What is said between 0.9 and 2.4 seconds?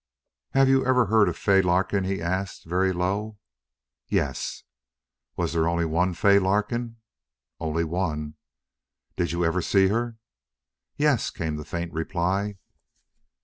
heard of Fay Larkin?" he